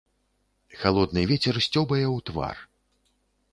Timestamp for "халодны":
0.83-1.21